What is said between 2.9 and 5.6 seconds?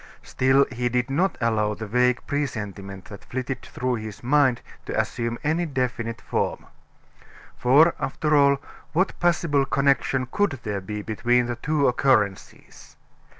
that flitted through his mind to assume